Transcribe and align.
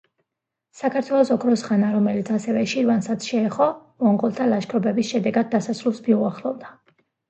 საქართველოს 0.79 1.31
ოქროს 1.35 1.65
ხანა, 1.67 1.91
რომელიც 1.97 2.33
ასევე 2.39 2.65
შირვანსაც 2.73 3.29
შეეხო, 3.31 3.71
მონღოლთა 4.09 4.51
ლაშქრობების 4.53 5.17
შედეგად 5.17 5.57
დასასრულს 5.57 6.07
მიუახლოვდა. 6.11 6.79